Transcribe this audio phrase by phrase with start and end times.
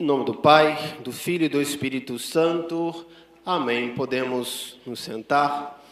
[0.00, 3.04] Em nome do Pai, do Filho e do Espírito Santo.
[3.44, 3.92] Amém.
[3.96, 5.84] Podemos nos sentar.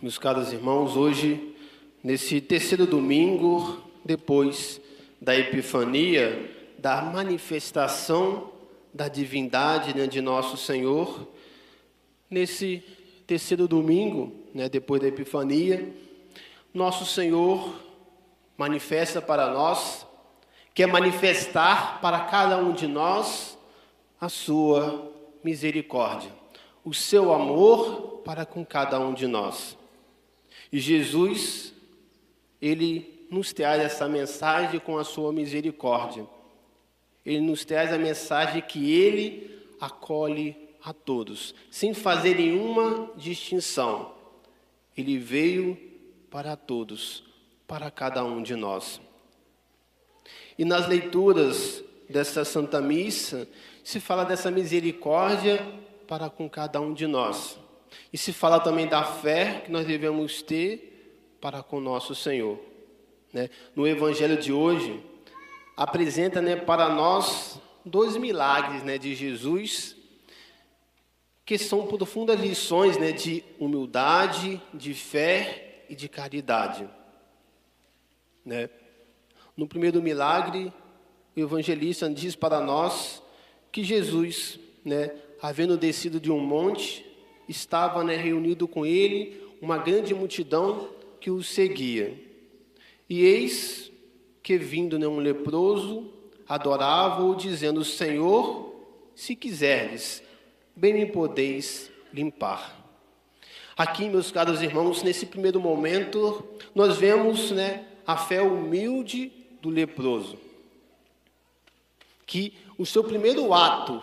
[0.00, 1.54] Meus caros irmãos, hoje,
[2.02, 4.80] nesse terceiro domingo, depois
[5.20, 8.50] da Epifania, da manifestação
[8.94, 11.28] da divindade né, de nosso Senhor,
[12.30, 12.82] nesse
[13.26, 15.86] terceiro domingo, né, depois da Epifania,
[16.72, 17.74] nosso Senhor
[18.56, 20.07] manifesta para nós
[20.78, 23.58] quer manifestar para cada um de nós
[24.20, 26.30] a sua misericórdia,
[26.84, 29.76] o seu amor para com cada um de nós.
[30.70, 31.74] E Jesus,
[32.62, 36.24] ele nos traz essa mensagem com a sua misericórdia.
[37.26, 44.14] Ele nos traz a mensagem que ele acolhe a todos, sem fazer nenhuma distinção.
[44.96, 45.76] Ele veio
[46.30, 47.24] para todos,
[47.66, 49.00] para cada um de nós.
[50.58, 53.48] E nas leituras dessa Santa Missa,
[53.84, 55.64] se fala dessa misericórdia
[56.06, 57.58] para com cada um de nós.
[58.12, 62.58] E se fala também da fé que nós devemos ter para com nosso Senhor.
[63.32, 63.48] Né?
[63.76, 65.00] No Evangelho de hoje,
[65.76, 69.96] apresenta né, para nós dois milagres né, de Jesus,
[71.44, 76.88] que são profundas lições né, de humildade, de fé e de caridade.
[78.44, 78.68] Né?
[79.58, 80.72] No primeiro milagre,
[81.36, 83.20] o evangelista diz para nós
[83.72, 85.10] que Jesus, né,
[85.42, 87.04] havendo descido de um monte,
[87.48, 92.14] estava né, reunido com ele uma grande multidão que o seguia.
[93.10, 93.90] E eis
[94.44, 96.08] que vindo né, um leproso,
[96.48, 98.72] adorava-o, dizendo: Senhor,
[99.12, 100.22] se quiseres,
[100.76, 102.76] bem me podeis limpar.
[103.76, 110.38] Aqui, meus caros irmãos, nesse primeiro momento, nós vemos né, a fé humilde do leproso.
[112.26, 114.02] Que o seu primeiro ato,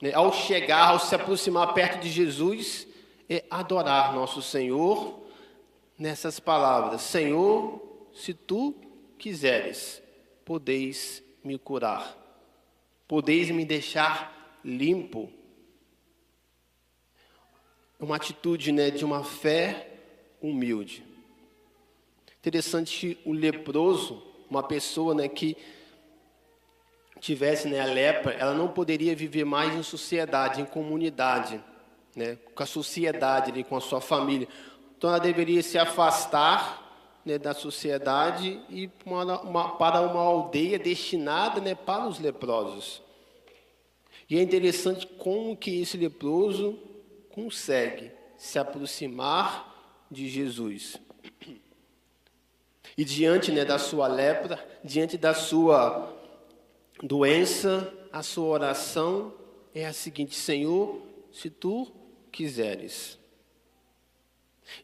[0.00, 2.86] né, ao chegar, ao se aproximar perto de Jesus,
[3.28, 5.20] é adorar nosso Senhor
[5.98, 8.74] nessas palavras: Senhor, se tu
[9.18, 10.02] quiseres,
[10.44, 12.16] podeis me curar,
[13.08, 15.30] podeis me deixar limpo.
[17.98, 19.90] Uma atitude né, de uma fé
[20.40, 21.02] humilde.
[22.38, 25.56] Interessante o leproso, uma pessoa né, que
[27.20, 31.62] tivesse né, a lepra, ela não poderia viver mais em sociedade, em comunidade,
[32.14, 34.48] né, com a sociedade, ali, com a sua família.
[34.96, 36.86] Então ela deveria se afastar
[37.24, 43.02] né, da sociedade e uma, uma, para uma aldeia destinada né, para os leprosos.
[44.28, 46.78] E é interessante como que esse leproso
[47.30, 50.96] consegue se aproximar de Jesus.
[52.96, 56.14] E diante né, da sua lepra, diante da sua
[57.02, 59.34] doença, a sua oração
[59.74, 61.92] é a seguinte: Senhor, se tu
[62.32, 63.18] quiseres.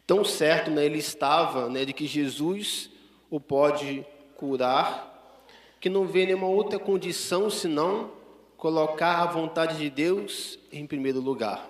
[0.07, 2.91] Tão certo né, ele estava né, de que Jesus
[3.31, 4.07] o pode
[4.37, 5.35] curar,
[5.81, 8.13] que não vê nenhuma outra condição senão
[8.59, 11.69] colocar a vontade de Deus em primeiro lugar.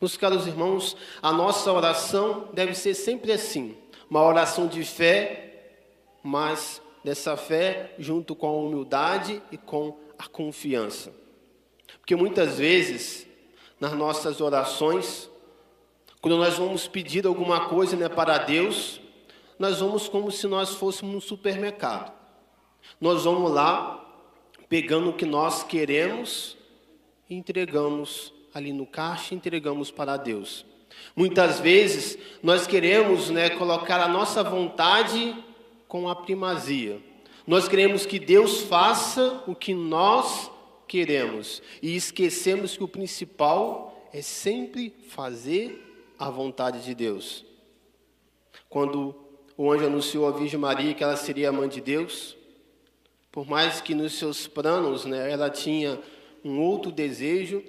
[0.00, 3.81] Meus caros irmãos, a nossa oração deve ser sempre assim
[4.12, 5.78] uma oração de fé,
[6.22, 11.10] mas dessa fé junto com a humildade e com a confiança.
[11.98, 13.26] Porque muitas vezes,
[13.80, 15.30] nas nossas orações,
[16.20, 19.00] quando nós vamos pedir alguma coisa né, para Deus,
[19.58, 22.12] nós vamos como se nós fôssemos no supermercado.
[23.00, 23.98] Nós vamos lá,
[24.68, 26.54] pegando o que nós queremos,
[27.30, 30.66] e entregamos ali no caixa, entregamos para Deus.
[31.14, 35.36] Muitas vezes nós queremos né, colocar a nossa vontade
[35.86, 37.00] com a primazia.
[37.46, 40.50] Nós queremos que Deus faça o que nós
[40.86, 47.44] queremos e esquecemos que o principal é sempre fazer a vontade de Deus.
[48.68, 49.14] Quando
[49.56, 52.36] o anjo anunciou à Virgem Maria que ela seria a mãe de Deus,
[53.30, 56.00] por mais que nos seus planos né, ela tinha
[56.44, 57.62] um outro desejo,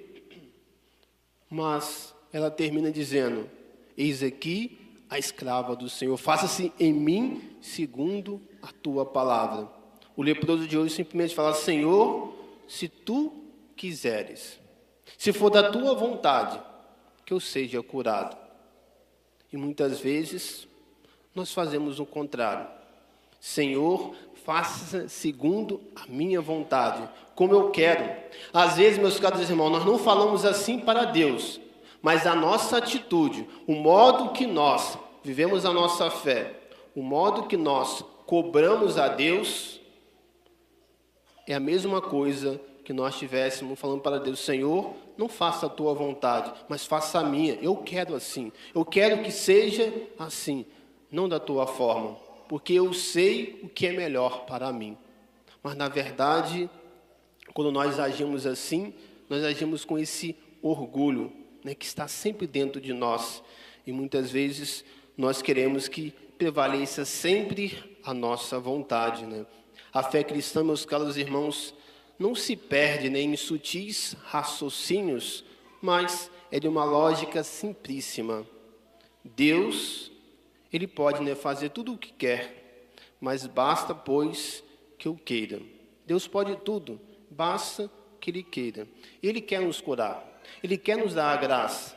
[1.50, 3.48] mas ela termina dizendo:
[3.96, 4.76] Eis aqui
[5.08, 9.68] a escrava do Senhor, faça-se em mim segundo a tua palavra.
[10.16, 12.34] O leproso de hoje simplesmente fala: Senhor,
[12.66, 13.32] se tu
[13.76, 14.58] quiseres,
[15.16, 16.60] se for da tua vontade,
[17.24, 18.36] que eu seja curado.
[19.52, 20.66] E muitas vezes
[21.32, 22.66] nós fazemos o contrário.
[23.38, 24.14] Senhor,
[24.44, 28.10] faça segundo a minha vontade, como eu quero.
[28.52, 31.60] Às vezes, meus caros irmãos, nós não falamos assim para Deus,
[32.04, 36.54] mas a nossa atitude, o modo que nós vivemos a nossa fé,
[36.94, 39.80] o modo que nós cobramos a Deus,
[41.46, 45.94] é a mesma coisa que nós estivéssemos falando para Deus: Senhor, não faça a tua
[45.94, 47.54] vontade, mas faça a minha.
[47.54, 48.52] Eu quero assim.
[48.74, 50.66] Eu quero que seja assim,
[51.10, 52.18] não da tua forma,
[52.50, 54.94] porque eu sei o que é melhor para mim.
[55.62, 56.68] Mas na verdade,
[57.54, 58.92] quando nós agimos assim,
[59.26, 63.42] nós agimos com esse orgulho, né, que está sempre dentro de nós.
[63.86, 64.84] E muitas vezes
[65.16, 69.24] nós queremos que prevaleça sempre a nossa vontade.
[69.24, 69.46] Né?
[69.92, 71.74] A fé cristã, meus caros irmãos,
[72.18, 75.44] não se perde nem em sutis raciocínios,
[75.80, 78.46] mas é de uma lógica simplíssima.
[79.24, 80.12] Deus,
[80.72, 84.62] Ele pode né, fazer tudo o que quer, mas basta, pois,
[84.98, 85.60] que eu queira.
[86.06, 87.00] Deus pode tudo,
[87.30, 87.90] basta
[88.20, 88.86] que Ele queira.
[89.22, 91.96] Ele quer nos curar, Ele quer nos dar a graça,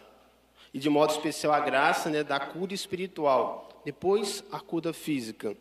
[0.74, 5.56] e de modo especial a graça né, da cura espiritual, depois a cura física.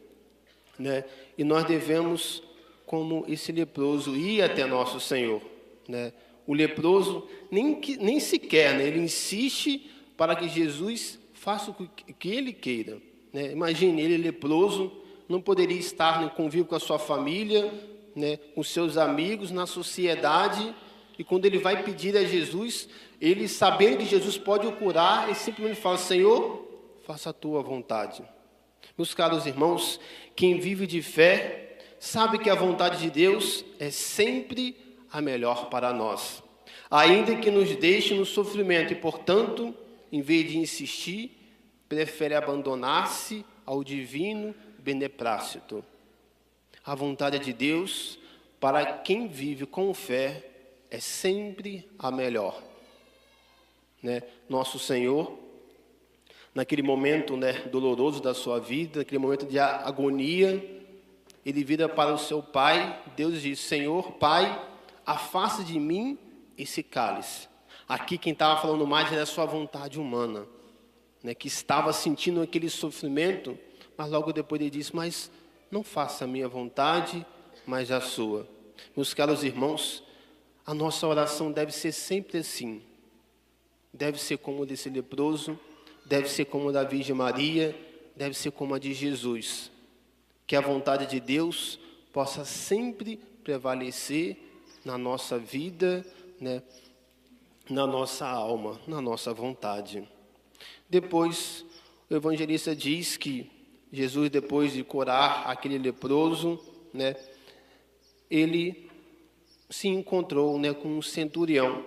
[0.78, 1.04] Né?
[1.38, 2.42] E nós devemos
[2.84, 5.42] como esse leproso ia até nosso Senhor.
[5.88, 6.12] Né?
[6.46, 8.86] O leproso nem, nem sequer, né?
[8.86, 12.98] ele insiste para que Jesus faça o que ele queira.
[13.32, 13.52] Né?
[13.52, 14.92] Imagine, ele leproso,
[15.28, 17.72] não poderia estar no convívio com a sua família,
[18.14, 18.38] né?
[18.54, 20.74] com seus amigos, na sociedade,
[21.18, 22.88] e quando ele vai pedir a Jesus,
[23.20, 26.66] ele sabendo que Jesus pode o curar, ele simplesmente fala, Senhor,
[27.06, 28.22] faça a tua vontade.
[28.96, 29.98] Meus caros irmãos,
[30.34, 34.76] quem vive de fé sabe que a vontade de Deus é sempre
[35.10, 36.42] a melhor para nós,
[36.90, 39.74] ainda que nos deixe no sofrimento e, portanto,
[40.12, 41.32] em vez de insistir,
[41.88, 45.84] prefere abandonar-se ao divino beneplácito.
[46.84, 48.18] A vontade de Deus,
[48.60, 50.55] para quem vive com fé,
[50.90, 52.62] é sempre a melhor.
[54.02, 54.22] Né?
[54.48, 55.38] Nosso Senhor,
[56.54, 60.76] naquele momento né, doloroso da sua vida, naquele momento de agonia,
[61.44, 64.60] ele vira para o seu pai, Deus diz: Senhor, Pai,
[65.04, 66.18] afasta de mim
[66.58, 67.48] esse cálice.
[67.88, 70.46] Aqui quem estava falando mais era a sua vontade humana,
[71.22, 73.56] né, que estava sentindo aquele sofrimento,
[73.96, 75.30] mas logo depois ele disse: Mas
[75.70, 77.24] não faça a minha vontade,
[77.64, 78.48] mas a sua.
[78.96, 80.02] Meus caros irmãos,
[80.66, 82.82] a nossa oração deve ser sempre assim.
[83.92, 85.58] Deve ser como a desse leproso,
[86.04, 87.74] deve ser como a da Virgem Maria,
[88.16, 89.70] deve ser como a de Jesus
[90.46, 91.78] que a vontade de Deus
[92.12, 94.36] possa sempre prevalecer
[94.84, 96.06] na nossa vida,
[96.40, 96.62] né,
[97.68, 100.08] na nossa alma, na nossa vontade.
[100.88, 101.64] Depois,
[102.08, 103.50] o evangelista diz que
[103.92, 106.60] Jesus, depois de curar aquele leproso,
[106.92, 107.16] né,
[108.30, 108.85] ele
[109.68, 111.84] se encontrou né, com um centurião.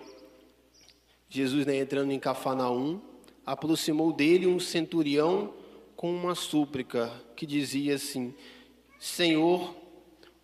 [1.29, 2.99] Jesus, né, entrando em Cafarnaum,
[3.45, 5.53] aproximou dele um centurião
[5.95, 8.33] com uma súplica que dizia assim:
[8.99, 9.75] Senhor,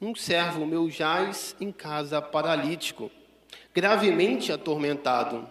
[0.01, 3.09] um servo meu jaz em casa paralítico,
[3.73, 5.47] gravemente atormentado.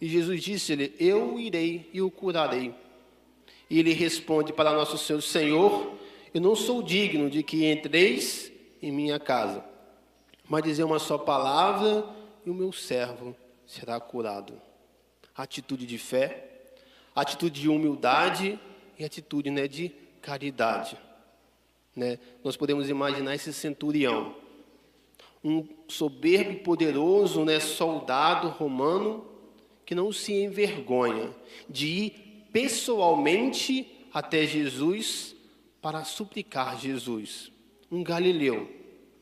[0.00, 2.74] E Jesus disse-lhe: Eu irei e o curarei.
[3.70, 5.92] E ele responde para nosso Senhor: Senhor,
[6.32, 9.64] eu não sou digno de que entreis em minha casa,
[10.48, 12.04] mas dizer uma só palavra
[12.44, 13.36] e o meu servo
[13.66, 14.54] será curado.
[15.36, 16.48] Atitude de fé,
[17.14, 18.58] atitude de humildade
[18.98, 19.90] e atitude né, de
[20.22, 20.96] caridade.
[21.94, 22.18] Né?
[22.42, 24.34] Nós podemos imaginar esse centurião,
[25.44, 29.26] um soberbo e poderoso né, soldado romano
[29.84, 31.30] que não se envergonha
[31.68, 32.10] de ir
[32.52, 35.36] pessoalmente até Jesus
[35.80, 37.52] para suplicar Jesus,
[37.90, 38.68] um galileu,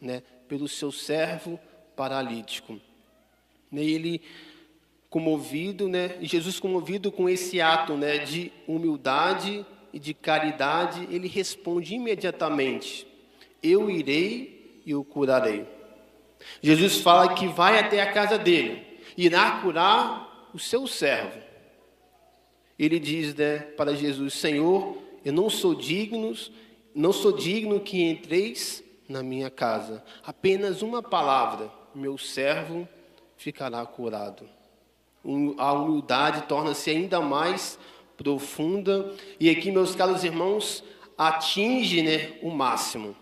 [0.01, 1.59] né, pelo seu servo
[1.95, 2.81] paralítico.
[3.73, 4.21] Ele
[5.11, 6.17] comovido, né?
[6.21, 13.07] Jesus comovido com esse ato, né, de humildade e de caridade, ele responde imediatamente:
[13.63, 15.67] Eu irei e o curarei.
[16.63, 18.83] Jesus fala que vai até a casa dele,
[19.17, 21.41] irá curar o seu servo.
[22.79, 26.35] Ele diz né, para Jesus: Senhor, eu não sou digno,
[26.95, 30.03] não sou digno que entreis na minha casa.
[30.25, 32.89] Apenas uma palavra, meu servo
[33.37, 34.49] ficará curado
[35.59, 37.79] a humildade torna-se ainda mais
[38.17, 40.85] profunda e aqui, meus caros irmãos,
[41.19, 43.17] atinge né, o máximo.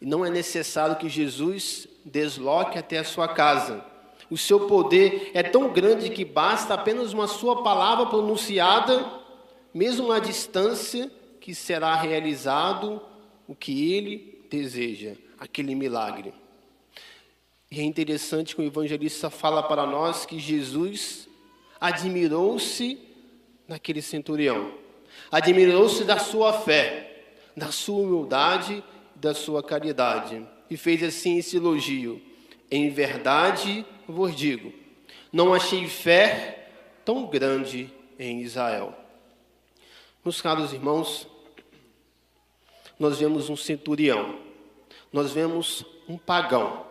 [0.00, 3.84] E não é necessário que Jesus desloque até a sua casa.
[4.30, 9.04] O seu poder é tão grande que basta apenas uma sua palavra pronunciada,
[9.74, 13.02] mesmo à distância, que será realizado
[13.46, 16.34] o que ele deseja, aquele milagre.
[17.70, 21.26] E é interessante que o evangelista fala para nós que Jesus
[21.80, 22.98] admirou-se
[23.66, 24.74] naquele centurião,
[25.30, 27.24] admirou-se da sua fé,
[27.56, 28.84] da sua humildade,
[29.16, 30.46] da sua caridade.
[30.68, 32.20] e fez assim esse elogio:
[32.70, 34.72] Em verdade vos digo,
[35.32, 36.68] não achei fé
[37.04, 38.94] tão grande em Israel.
[40.24, 41.26] Meus caros irmãos,
[43.02, 44.36] nós vemos um centurião,
[45.12, 46.86] nós vemos um pagão,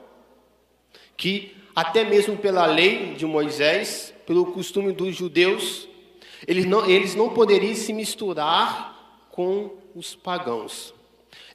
[1.16, 5.88] que até mesmo pela lei de Moisés, pelo costume dos judeus,
[6.46, 10.94] eles não, eles não poderiam se misturar com os pagãos.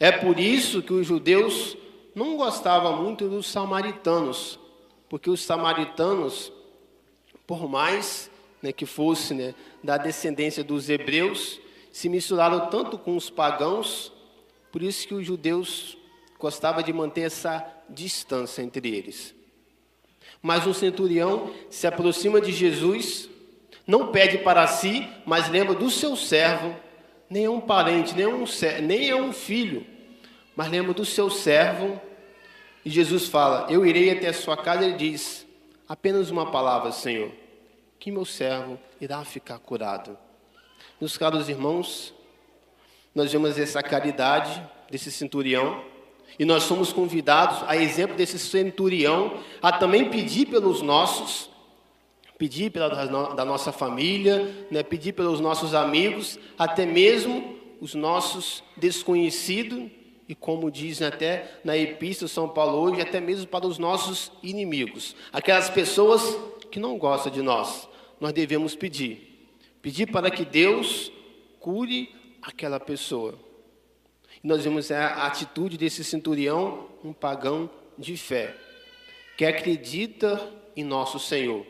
[0.00, 1.76] É por isso que os judeus
[2.14, 4.58] não gostavam muito dos samaritanos,
[5.06, 6.50] porque os samaritanos,
[7.46, 8.30] por mais
[8.62, 11.60] né, que fosse né, da descendência dos hebreus,
[11.92, 14.15] se misturaram tanto com os pagãos,
[14.76, 15.97] por isso que os judeus
[16.38, 19.35] gostavam de manter essa distância entre eles.
[20.42, 23.26] Mas um centurião se aproxima de Jesus,
[23.87, 26.76] não pede para si, mas lembra do seu servo,
[27.30, 28.45] nem é um parente, nem é um,
[28.83, 29.87] nem é um filho,
[30.54, 31.99] mas lembra do seu servo.
[32.85, 34.85] E Jesus fala: Eu irei até a sua casa.
[34.85, 35.47] Ele diz:
[35.88, 37.33] Apenas uma palavra, Senhor,
[37.99, 40.18] que meu servo irá ficar curado.
[41.00, 42.12] Meus caros irmãos,
[43.16, 45.82] nós vemos essa caridade desse centurião.
[46.38, 51.49] E nós somos convidados, a exemplo desse centurião, a também pedir pelos nossos,
[52.37, 52.90] pedir pela
[53.35, 59.90] da nossa família, né, pedir pelos nossos amigos, até mesmo os nossos desconhecidos,
[60.28, 65.16] e como dizem até na Epístola São Paulo hoje, até mesmo para os nossos inimigos,
[65.32, 66.37] aquelas pessoas
[66.70, 67.88] que não gostam de nós,
[68.20, 69.49] nós devemos pedir,
[69.80, 71.11] pedir para que Deus
[71.61, 72.14] cure
[72.47, 73.35] aquela pessoa.
[74.43, 78.55] Nós vemos a atitude desse centurião, um pagão de fé,
[79.37, 81.67] que acredita em nosso Senhor.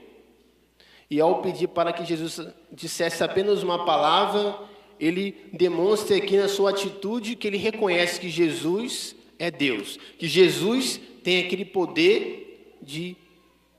[1.10, 2.40] E ao pedir para que Jesus
[2.70, 4.58] dissesse apenas uma palavra,
[5.00, 11.00] ele demonstra aqui na sua atitude que ele reconhece que Jesus é Deus, que Jesus
[11.24, 13.16] tem aquele poder de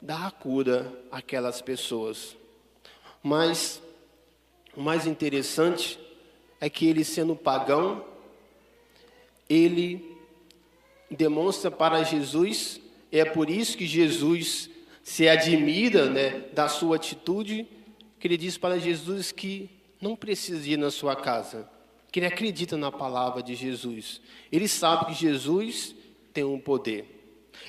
[0.01, 2.35] dar a cura àquelas pessoas.
[3.21, 3.81] Mas
[4.75, 5.99] o mais interessante
[6.59, 8.03] é que ele, sendo pagão,
[9.49, 10.17] ele
[11.09, 14.69] demonstra para Jesus, é por isso que Jesus
[15.03, 17.67] se admira né, da sua atitude,
[18.19, 19.69] que ele diz para Jesus que
[20.01, 21.69] não precisa ir na sua casa,
[22.11, 24.21] que ele acredita na palavra de Jesus.
[24.51, 25.95] Ele sabe que Jesus
[26.33, 27.17] tem um poder.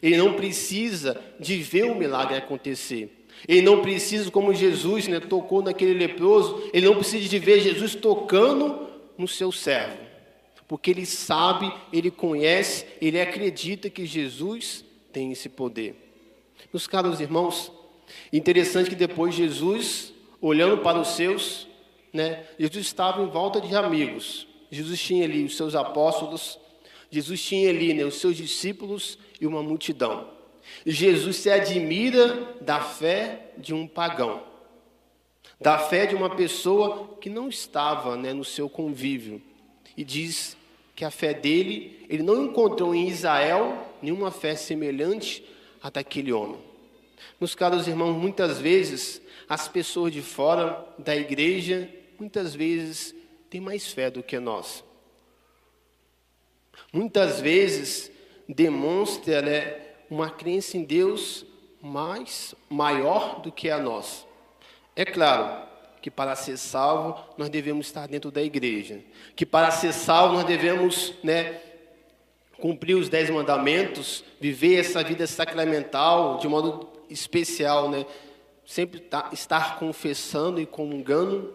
[0.03, 3.18] Ele não precisa de ver o milagre acontecer.
[3.47, 7.95] Ele não precisa, como Jesus né, tocou naquele leproso, ele não precisa de ver Jesus
[7.95, 10.09] tocando no seu servo
[10.69, 15.97] porque ele sabe, ele conhece, ele acredita que Jesus tem esse poder.
[16.71, 17.73] Meus caros irmãos,
[18.31, 21.67] interessante que depois Jesus, olhando para os seus,
[22.13, 24.47] né, Jesus estava em volta de amigos.
[24.71, 26.59] Jesus tinha ali os seus apóstolos,
[27.11, 30.29] Jesus tinha ali né, os seus discípulos e uma multidão.
[30.85, 34.43] Jesus se admira da fé de um pagão,
[35.61, 39.43] da fé de uma pessoa que não estava né, no seu convívio.
[39.97, 40.57] E diz
[40.95, 45.45] que a fé dele, ele não encontrou em Israel nenhuma fé semelhante
[45.83, 46.59] à daquele homem.
[47.41, 53.15] Meus caros irmãos, muitas vezes as pessoas de fora da igreja, muitas vezes
[53.49, 54.85] têm mais fé do que nós.
[56.93, 58.11] Muitas vezes
[58.49, 61.45] demonstra né, uma crença em Deus
[61.81, 64.27] mais maior do que a nossa.
[64.97, 65.69] É claro,
[66.01, 69.01] que para ser salvo nós devemos estar dentro da igreja,
[69.37, 71.61] que para ser salvo nós devemos, né,
[72.59, 78.07] cumprir os dez mandamentos, viver essa vida sacramental de modo especial, né,
[78.65, 81.55] sempre tá, estar confessando e comungando,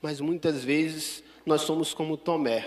[0.00, 2.64] mas muitas vezes nós somos como Tomé,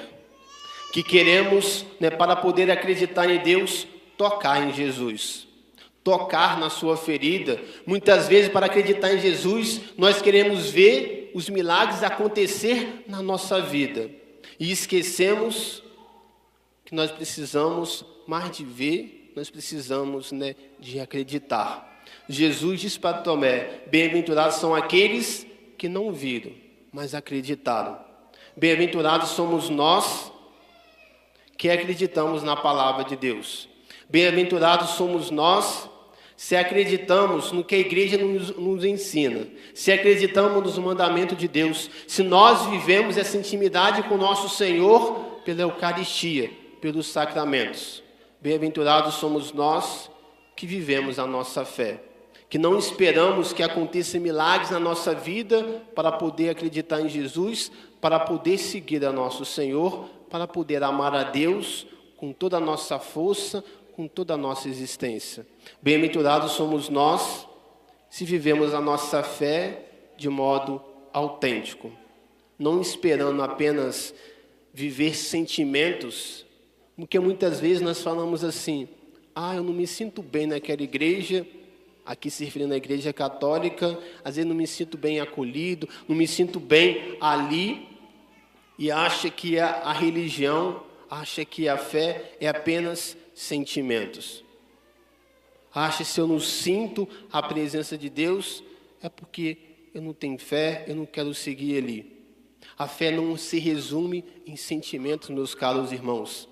[0.92, 5.46] que queremos, né, para poder acreditar em Deus, tocar em Jesus
[6.06, 7.60] tocar na sua ferida.
[7.84, 14.12] Muitas vezes, para acreditar em Jesus, nós queremos ver os milagres acontecer na nossa vida
[14.60, 15.84] e esquecemos
[16.86, 22.04] que nós precisamos mais de ver, nós precisamos né, de acreditar.
[22.30, 26.52] Jesus diz para Tomé: Bem-aventurados são aqueles que não viram,
[26.94, 28.00] mas acreditaram.
[28.56, 30.32] Bem-aventurados somos nós
[31.58, 33.75] que acreditamos na palavra de Deus.
[34.10, 35.90] Bem-aventurados somos nós
[36.38, 41.90] se acreditamos no que a igreja nos, nos, ensina, se acreditamos no mandamento de Deus,
[42.08, 48.04] se nós vivemos essa intimidade com o nosso Senhor pela Eucaristia, pelos sacramentos.
[48.42, 50.10] Bem-aventurados somos nós
[50.56, 52.02] que vivemos a nossa fé,
[52.50, 57.72] que não esperamos que aconteçam milagres na nossa vida para poder acreditar em Jesus,
[58.02, 63.00] para poder seguir a nosso Senhor, para poder amar a Deus com toda a nossa
[63.00, 63.64] força,
[63.96, 65.48] com toda a nossa existência.
[65.82, 67.48] Bem-aventurados somos nós
[68.10, 69.86] se vivemos a nossa fé
[70.18, 70.82] de modo
[71.14, 71.92] autêntico,
[72.60, 74.14] não esperando apenas
[74.74, 76.46] viver sentimentos,
[76.98, 78.90] porque muitas vezes nós falamos assim:
[79.34, 81.48] ah, eu não me sinto bem naquela igreja,
[82.06, 86.28] aqui se referindo à igreja católica, às vezes não me sinto bem acolhido, não me
[86.28, 87.88] sinto bem ali,
[88.78, 90.84] e acha que a, a religião,
[91.16, 94.44] acha que a fé é apenas sentimentos.
[95.74, 98.64] Acha se eu não sinto a presença de Deus,
[99.02, 99.58] é porque
[99.94, 102.16] eu não tenho fé, eu não quero seguir Ele.
[102.78, 106.50] A fé não se resume em sentimentos, meus caros irmãos.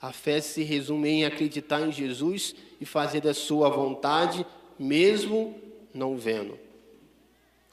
[0.00, 4.44] A fé se resume em acreditar em Jesus e fazer a sua vontade,
[4.76, 5.54] mesmo
[5.94, 6.58] não vendo.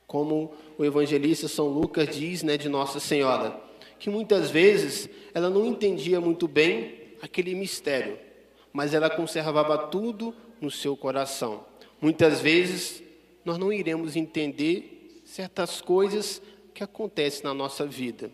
[0.05, 3.68] Como o evangelista São Lucas diz né, de Nossa Senhora,
[3.99, 8.17] que muitas vezes ela não entendia muito bem aquele mistério,
[8.71, 11.65] mas ela conservava tudo no seu coração.
[12.01, 13.03] Muitas vezes
[13.43, 16.41] nós não iremos entender certas coisas
[16.73, 18.31] que acontecem na nossa vida,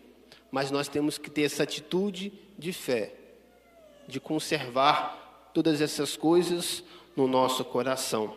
[0.50, 3.12] mas nós temos que ter essa atitude de fé,
[4.06, 6.84] de conservar todas essas coisas
[7.16, 8.36] no nosso coração.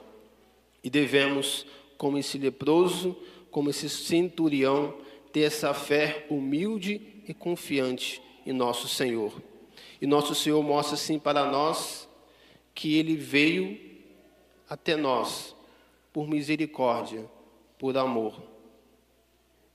[0.84, 1.66] E devemos,
[1.98, 3.16] como esse leproso,
[3.52, 4.96] como esse centurião,
[5.32, 9.34] ter essa fé humilde e confiante em nosso Senhor.
[10.02, 12.08] E nosso Senhor mostra assim para nós
[12.74, 13.80] que ele veio
[14.70, 15.56] até nós
[16.14, 17.30] por misericórdia,
[17.78, 18.42] por amor.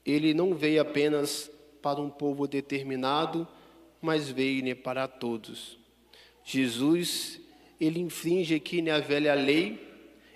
[0.04, 1.50] Ele não veio apenas
[1.82, 3.46] para um povo determinado,
[4.00, 5.78] mas veio para todos.
[6.42, 7.40] Jesus,
[7.80, 9.92] ele infringe aqui né, a velha lei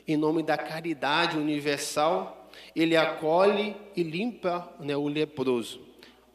[0.07, 2.38] em nome da caridade universal,
[2.75, 5.81] ele acolhe e limpa né, o leproso.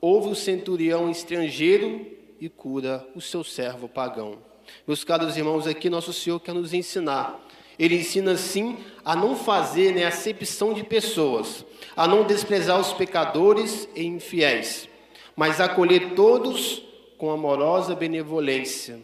[0.02, 2.06] Ouve o centurião estrangeiro
[2.40, 4.38] e cura o seu servo pagão.
[4.86, 7.40] Meus caros irmãos, aqui nosso Senhor quer nos ensinar.
[7.78, 13.88] Ele ensina sim a não fazer né, acepção de pessoas, a não desprezar os pecadores
[13.96, 14.88] e infiéis,
[15.36, 16.84] mas acolher todos
[17.18, 19.00] com amorosa benevolência.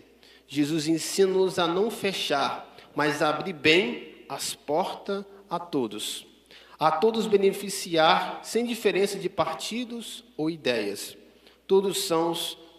[0.47, 6.28] Jesus ensina-nos a não fechar, mas abrir bem as portas a todos.
[6.79, 11.17] A todos beneficiar, sem diferença de partidos ou ideias.
[11.67, 12.33] Todos são,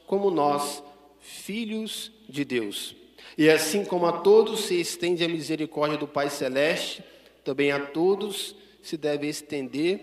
[0.06, 0.82] como nós,
[1.20, 2.96] filhos de Deus.
[3.36, 7.04] E assim como a todos se estende a misericórdia do Pai Celeste,
[7.44, 10.00] também a todos se deve estender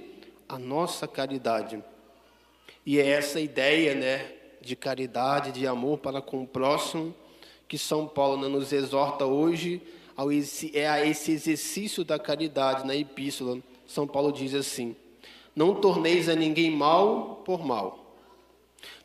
[0.48, 1.84] a nossa caridade.
[2.86, 4.32] E é essa ideia, né,
[4.62, 7.14] de caridade, de amor para com o próximo,
[7.68, 9.82] que São Paulo né, nos exorta hoje
[10.16, 13.60] ao esse, é a esse exercício da caridade na epístola.
[13.88, 14.96] São Paulo diz assim:
[15.56, 18.06] Não torneis a ninguém mal por mal.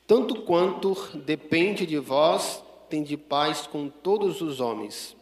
[0.06, 2.62] Tanto quanto depende de vós,
[3.00, 5.16] de paz com todos os homens.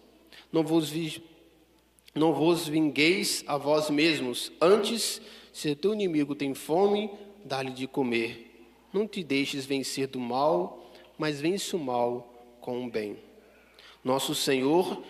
[0.50, 1.22] Não vos, vi,
[2.12, 5.20] não vos vingueis a vós mesmos, antes,
[5.52, 7.10] se teu inimigo tem fome,
[7.44, 8.66] dá-lhe de comer.
[8.92, 13.16] Não te deixes vencer do mal, mas vence o mal com o bem.
[14.02, 15.00] Nosso Senhor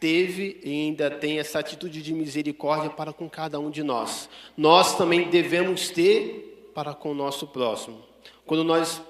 [0.00, 4.28] teve e ainda tem essa atitude de misericórdia para com cada um de nós.
[4.56, 8.02] Nós também devemos ter para com o nosso próximo.
[8.46, 9.02] Quando nós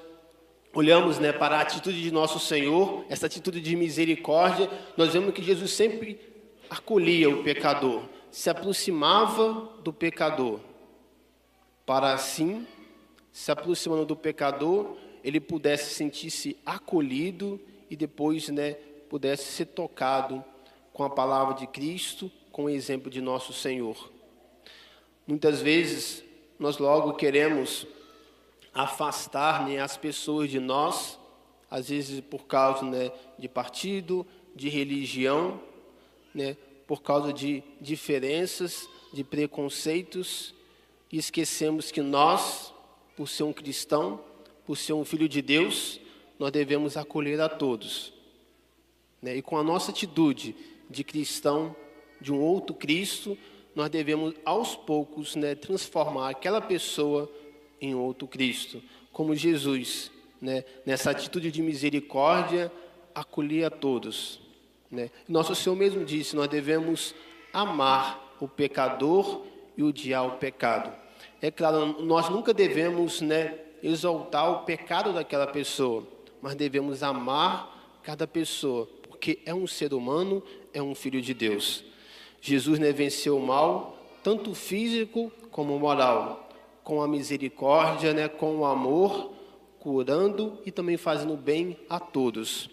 [0.74, 5.42] olhamos né, para a atitude de nosso Senhor, essa atitude de misericórdia, nós vemos que
[5.42, 6.20] Jesus sempre
[6.68, 10.60] acolhia o pecador, se aproximava do pecador,
[11.84, 12.66] para assim,
[13.32, 18.72] se aproximando do pecador, ele pudesse sentir-se acolhido e depois né,
[19.08, 20.44] pudesse ser tocado
[20.98, 24.10] com a palavra de Cristo, com o exemplo de nosso Senhor.
[25.24, 26.24] Muitas vezes
[26.58, 27.86] nós logo queremos
[28.74, 31.16] afastar né, as pessoas de nós,
[31.70, 35.60] às vezes por causa né, de partido, de religião,
[36.34, 40.52] né, por causa de diferenças, de preconceitos,
[41.12, 42.74] e esquecemos que nós,
[43.16, 44.20] por ser um cristão,
[44.66, 46.00] por ser um filho de Deus,
[46.40, 48.12] nós devemos acolher a todos.
[49.22, 50.56] Né, e com a nossa atitude
[50.88, 51.74] de cristão,
[52.20, 53.36] de um outro Cristo,
[53.74, 57.30] nós devemos aos poucos né, transformar aquela pessoa
[57.80, 62.72] em outro Cristo, como Jesus, né, nessa atitude de misericórdia,
[63.14, 64.40] acolher a todos.
[64.90, 65.10] Né.
[65.28, 67.14] Nosso Senhor mesmo disse: nós devemos
[67.52, 69.44] amar o pecador
[69.76, 70.92] e odiar o pecado.
[71.40, 76.06] É claro, nós nunca devemos né, exaltar o pecado daquela pessoa,
[76.42, 81.84] mas devemos amar cada pessoa, porque é um ser humano, é um filho de Deus.
[82.40, 86.48] Jesus né, venceu o mal, tanto físico como moral,
[86.84, 89.32] com a misericórdia, né, com o amor,
[89.78, 92.70] curando e também fazendo bem a todos.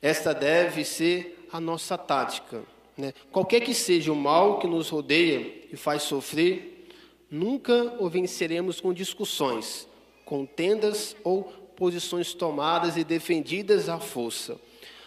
[0.00, 2.62] Esta deve ser a nossa tática.
[2.96, 3.12] Né?
[3.30, 6.88] Qualquer que seja o mal que nos rodeia e faz sofrer,
[7.30, 9.88] nunca o venceremos com discussões,
[10.24, 11.44] contendas ou
[11.76, 14.58] posições tomadas e defendidas à força,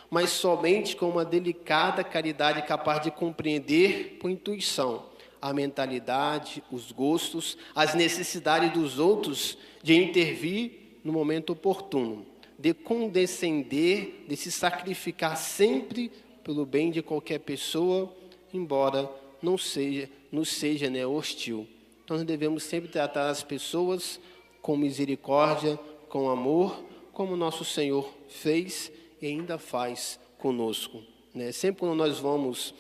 [0.09, 5.09] mas somente com uma delicada caridade capaz de compreender por intuição
[5.41, 12.25] a mentalidade, os gostos, as necessidades dos outros, de intervir no momento oportuno,
[12.57, 16.11] de condescender, de se sacrificar sempre
[16.43, 18.13] pelo bem de qualquer pessoa,
[18.53, 19.09] embora
[19.41, 21.65] não seja, nos seja né, hostil.
[22.03, 24.19] Então nós devemos sempre tratar as pessoas
[24.61, 31.01] com misericórdia, com amor, como nosso Senhor fez e ainda faz conosco.
[31.33, 31.51] Né?
[31.51, 32.73] Sempre quando nós vamos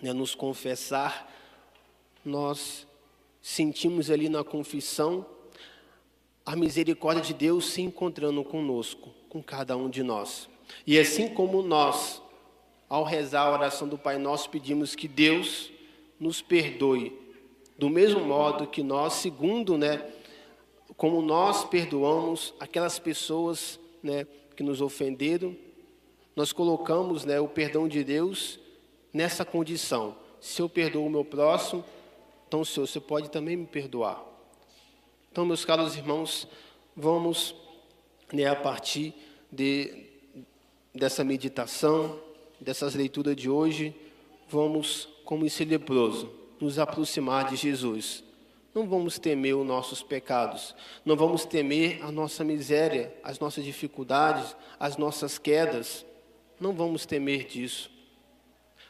[0.00, 1.32] né, nos confessar,
[2.24, 2.86] nós
[3.40, 5.26] sentimos ali na confissão
[6.44, 10.48] a misericórdia de Deus se encontrando conosco, com cada um de nós.
[10.86, 12.20] E assim como nós,
[12.88, 15.70] ao rezar a oração do Pai Nosso, pedimos que Deus
[16.18, 17.16] nos perdoe,
[17.78, 20.04] do mesmo modo que nós, segundo, né,
[20.96, 25.56] como nós perdoamos aquelas pessoas, né, que nos ofenderam,
[26.34, 28.58] nós colocamos, né, o perdão de Deus
[29.12, 30.16] nessa condição.
[30.40, 31.84] Se eu perdoo o meu próximo,
[32.48, 34.22] então, Senhor, você pode também me perdoar.
[35.30, 36.46] Então, meus caros irmãos,
[36.94, 37.54] vamos,
[38.32, 39.14] né, a partir
[39.50, 40.06] de,
[40.94, 42.20] dessa meditação,
[42.60, 43.94] dessas leituras de hoje,
[44.48, 48.22] vamos, como esse leproso, nos aproximar de Jesus.
[48.74, 54.56] Não vamos temer os nossos pecados, não vamos temer a nossa miséria, as nossas dificuldades,
[54.80, 56.06] as nossas quedas.
[56.58, 57.90] Não vamos temer disso.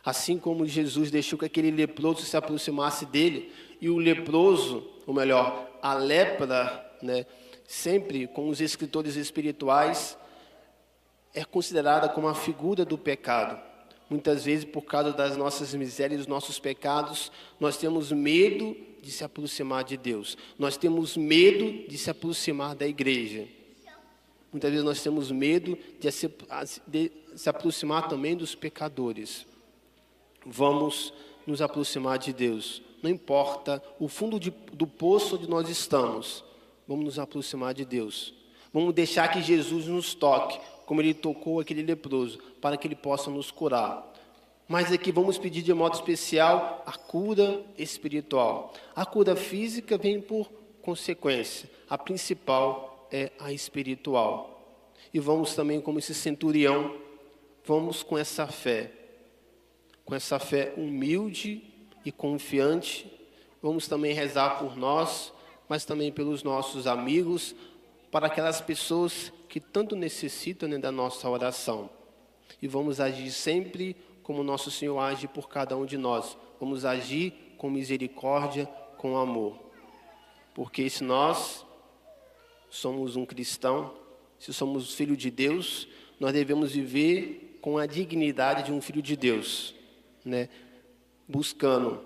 [0.04, 5.68] Assim como Jesus deixou que aquele leproso se aproximasse dele, e o leproso, ou melhor,
[5.82, 7.26] a lepra, né,
[7.66, 10.16] sempre com os escritores espirituais,
[11.34, 13.60] é considerada como a figura do pecado.
[14.08, 19.24] Muitas vezes, por causa das nossas misérias, dos nossos pecados, nós temos medo de se
[19.24, 20.38] aproximar de Deus.
[20.58, 23.46] Nós temos medo de se aproximar da igreja.
[24.50, 26.30] Muitas vezes nós temos medo de se,
[26.86, 29.46] de se aproximar também dos pecadores
[30.46, 31.12] vamos
[31.46, 32.82] nos aproximar de Deus.
[33.02, 36.44] Não importa o fundo de, do poço onde nós estamos,
[36.86, 38.34] vamos nos aproximar de Deus.
[38.72, 43.30] Vamos deixar que Jesus nos toque, como ele tocou aquele leproso, para que ele possa
[43.30, 44.11] nos curar.
[44.68, 48.72] Mas aqui vamos pedir de modo especial a cura espiritual.
[48.94, 54.78] A cura física vem por consequência, a principal é a espiritual.
[55.12, 56.96] E vamos também, como esse centurião,
[57.64, 58.90] vamos com essa fé
[60.04, 61.62] com essa fé humilde
[62.04, 63.10] e confiante,
[63.62, 65.32] vamos também rezar por nós,
[65.68, 67.54] mas também pelos nossos amigos,
[68.10, 71.88] para aquelas pessoas que tanto necessitam né, da nossa oração.
[72.60, 76.36] E vamos agir sempre como nosso Senhor age por cada um de nós.
[76.60, 79.58] Vamos agir com misericórdia, com amor.
[80.54, 81.66] Porque se nós
[82.70, 83.94] somos um cristão,
[84.38, 89.16] se somos filho de Deus, nós devemos viver com a dignidade de um filho de
[89.16, 89.74] Deus
[90.24, 90.48] né,
[91.26, 92.02] buscando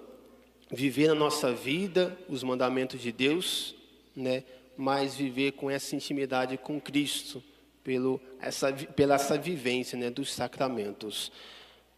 [0.70, 3.74] viver na nossa vida os mandamentos de Deus,
[4.14, 4.44] né,
[4.76, 7.42] mas viver com essa intimidade com Cristo,
[7.85, 11.31] pelo, essa, pela essa vivência né, dos sacramentos.